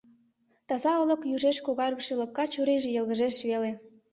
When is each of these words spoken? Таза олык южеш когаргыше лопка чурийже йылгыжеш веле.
Таза 0.67 0.91
олык 1.01 1.21
южеш 1.35 1.57
когаргыше 1.65 2.13
лопка 2.19 2.43
чурийже 2.51 2.89
йылгыжеш 2.91 3.35
веле. 3.49 3.71